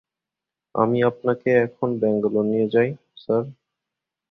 [0.75, 2.89] আমি আপনাকে এখন ব্যাঙ্গালোর নিয়ে যাই,
[3.17, 3.43] স্যার।